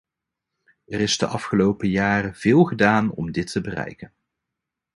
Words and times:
Er 0.85 0.99
is 0.99 1.17
de 1.17 1.25
afgelopen 1.27 1.87
jaren 1.89 2.35
veel 2.35 2.63
gedaan 2.63 3.11
om 3.11 3.31
dit 3.31 3.51
te 3.51 3.61
bereiken. 3.61 4.13